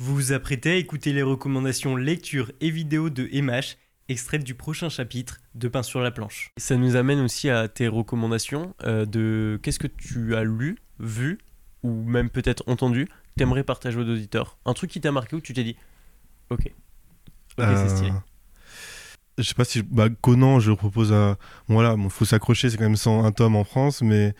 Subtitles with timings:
[0.00, 3.76] Vous vous apprêtez à écouter les recommandations lecture et vidéo de MH,
[4.08, 6.52] extraites du prochain chapitre de Pain sur la planche.
[6.56, 11.36] Ça nous amène aussi à tes recommandations euh, de qu'est-ce que tu as lu, vu
[11.82, 14.56] ou même peut-être entendu, que t'aimerais partager aux auditeurs.
[14.64, 15.76] Un truc qui t'a marqué ou tu t'es dit,
[16.48, 16.72] ok,
[17.58, 18.08] ok c'est stylé.
[18.08, 18.14] Euh,
[19.36, 19.82] Je sais pas si.
[19.82, 21.36] Bah, Conan, je le propose à.
[21.68, 24.34] Bon, voilà, bon, faut s'accrocher, c'est quand même 101 tomes en France, mais.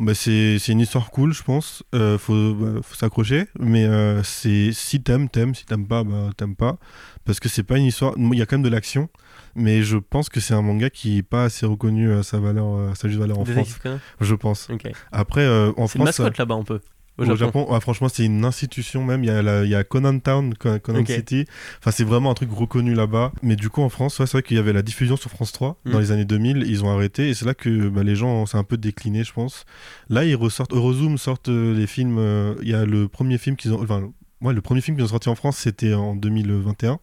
[0.00, 1.82] Bah, c'est une histoire cool, je pense.
[1.94, 5.54] Euh, faut bah, faut s'accrocher, mais euh, c'est si t'aimes, t'aimes.
[5.54, 6.78] Si t'aimes pas, bah, t'aimes pas.
[7.26, 8.14] Parce que c'est pas une histoire.
[8.16, 9.10] Il y a quand même de l'action,
[9.54, 12.90] mais je pense que c'est un manga qui est pas assez reconnu à sa valeur,
[12.90, 13.78] à sa juste valeur en France.
[14.20, 14.70] Je pense.
[14.70, 14.90] Ok.
[15.12, 16.80] Après, euh, en C'est mascotte là-bas un peu.
[17.20, 17.66] Au, Au Japon.
[17.70, 19.22] Ouais, franchement, c'est une institution même.
[19.22, 21.04] Il y a, la- il y a Conan Town, Con- Conan.
[21.06, 21.44] City.
[21.78, 23.32] Enfin, c'est vraiment un truc reconnu là-bas.
[23.42, 25.52] Mais du coup, en France, ouais, c'est vrai qu'il y avait la diffusion sur France
[25.52, 25.90] 3 Mm.
[25.92, 26.64] dans les années 2000.
[26.66, 29.32] Ils ont arrêté et c'est là que bah, les gens, c'est un peu décliné, je
[29.32, 29.64] pense.
[30.08, 30.72] Là, ils ressortent.
[30.72, 32.16] Eurozoom sortent euh, les films.
[32.18, 33.82] euh, Il y a le premier film qu'ils ont.
[33.82, 36.98] Enfin, ouais, le premier film qu'ils ont sorti en France, c'était en 2021.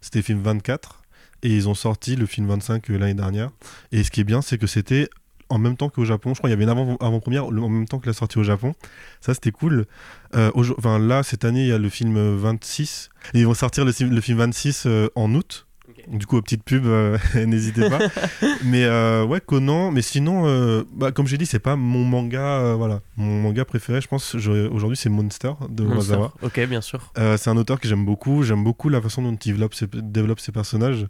[0.00, 0.96] C'était le film 24.
[1.42, 3.50] Et ils ont sorti le film 25 euh, l'année dernière.
[3.92, 5.08] Et ce qui est bien, c'est que c'était
[5.50, 6.32] en même temps qu'au Japon.
[6.34, 8.44] Je crois qu'il y avait une avant- avant-première en même temps que la sortie au
[8.44, 8.74] Japon.
[9.20, 9.86] Ça, c'était cool.
[10.34, 13.10] Euh, enfin, là, cette année, il y a le film euh, 26.
[13.34, 15.66] Et ils vont sortir le, film 26 euh, en août.
[16.08, 17.98] Du coup, petite pub, euh, n'hésitez pas.
[18.64, 19.90] mais euh, ouais, Conan.
[19.90, 22.40] Mais sinon, euh, bah, comme j'ai dit, c'est pas mon manga.
[22.60, 24.34] euh, voilà, mon manga préféré, je pense.
[24.34, 26.14] Aujourd'hui, c'est Monster de Monster.
[26.14, 26.32] Urasawa.
[26.42, 27.12] Ok, bien sûr.
[27.18, 28.42] Euh, c'est un auteur que j'aime beaucoup.
[28.44, 31.06] J'aime beaucoup la façon dont il développe ses, développe ses personnages.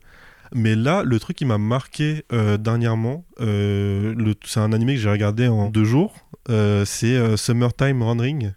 [0.55, 5.11] Mais là, le truc qui m'a marqué euh, dernièrement, euh, c'est un animé que j'ai
[5.11, 6.15] regardé en deux jours.
[6.49, 8.53] euh, c'est Summertime Rendering.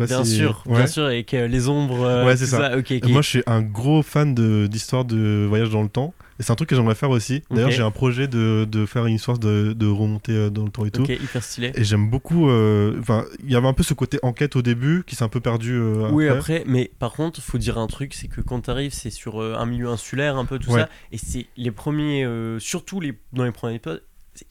[0.00, 0.78] Bien si- sûr, Ouais.
[0.78, 2.24] bien sûr, avec les ombres.
[2.24, 2.70] Ouais, c'est ça.
[3.08, 6.12] Moi, je suis un gros fan de- d'histoire de, voyage dans le temps.
[6.38, 7.42] Et c'est un truc que j'aimerais faire aussi.
[7.50, 10.70] D'ailleurs, j'ai un projet de, de faire une histoire de, de remonter euh, dans le
[10.70, 11.02] temps et tout.
[11.02, 11.72] Ok, hyper stylé.
[11.74, 12.48] Et j'aime beaucoup.
[12.50, 15.28] euh, Enfin, il y avait un peu ce côté enquête au début qui s'est un
[15.28, 15.72] peu perdu.
[15.74, 16.56] euh, Oui, après.
[16.58, 19.54] après, mais par contre, faut dire un truc, c'est que quand t'arrives, c'est sur euh,
[19.58, 20.80] un milieu insulaire, un peu tout Ouais.
[20.80, 22.26] ça, et c'est les premiers,
[22.58, 24.02] surtout les, dans les premiers épisodes,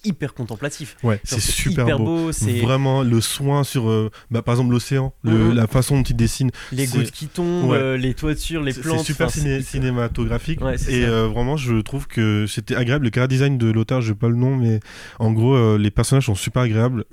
[0.04, 0.96] hyper contemplatif.
[1.04, 2.32] Ouais, c'est super hyper beau.
[2.32, 5.54] c'est Vraiment, le soin sur, euh, bah, par exemple, l'océan, Mhm.
[5.54, 6.52] la façon dont il dessine.
[6.72, 7.78] les gouttes qui tombent, Ouais.
[7.78, 9.00] euh, les toitures, les plantes.
[9.00, 10.62] c'est super enfin, ciné- hyper- cinématographique.
[10.62, 13.06] Ouais, et euh, vraiment, je trouve que c'était agréable.
[13.06, 14.80] Le cara design de l'auteur, je pas le nom, mais
[15.20, 17.04] en gros, les personnages sont super agréables.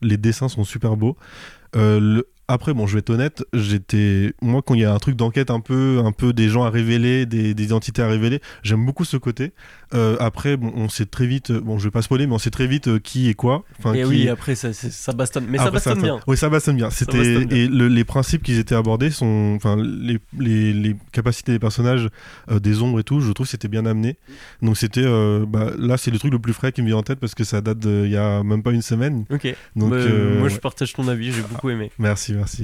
[0.00, 1.16] les dessins sont super beaux.
[1.74, 4.34] Euh, le- Après, bon, je vais être honnête, j'étais.
[4.42, 6.70] Moi, quand il y a un truc d'enquête un peu, un peu des gens à
[6.70, 9.52] révéler, des, des identités à révéler, j'aime beaucoup ce côté.
[9.94, 12.50] Euh, après, bon, on sait très vite, bon, je vais pas spoiler, mais on sait
[12.50, 13.64] très vite euh, qui est quoi.
[13.78, 15.46] Enfin, Et qui- oui, après, ça, ça bastonne.
[15.48, 16.20] Mais ça bastonne bien.
[16.26, 16.90] Oui, ça bastonne bien.
[16.90, 21.58] C'était et le- les principes qui étaient abordés sont, enfin, les, les, les capacités des
[21.58, 22.08] personnages,
[22.50, 23.20] euh, des ombres et tout.
[23.20, 24.16] Je trouve que c'était bien amené.
[24.62, 27.02] Donc c'était, euh, bah, là, c'est le truc le plus frais qui me vient en
[27.02, 29.24] tête parce que ça date d'il y a même pas une semaine.
[29.30, 29.54] Ok.
[29.76, 30.50] Donc Bah, moi, ouais.
[30.50, 31.90] je partage ton avis, j'ai beaucoup aimé.
[32.36, 32.60] Merci.